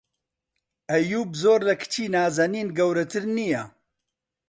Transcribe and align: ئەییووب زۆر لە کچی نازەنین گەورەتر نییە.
ئەییووب 0.89 1.31
زۆر 1.41 1.59
لە 1.67 1.73
کچی 1.81 2.05
نازەنین 2.15 2.69
گەورەتر 2.77 3.23
نییە. 3.37 3.63